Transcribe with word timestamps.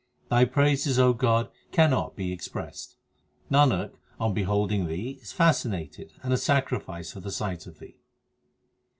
Thy 0.31 0.45
praises, 0.45 0.97
O 0.97 1.13
God, 1.13 1.51
cannot 1.71 2.15
be 2.15 2.31
expressed. 2.31 2.95
Nanak, 3.51 3.91
on 4.19 4.33
beholding 4.33 4.87
Thee 4.87 5.19
is 5.21 5.31
fascinated 5.31 6.11
and 6.23 6.33
a 6.33 6.37
sacrifice 6.37 7.11
for 7.11 7.19
a 7.19 7.29
sight 7.29 7.67
of 7.67 7.77
Thee. 7.77 7.99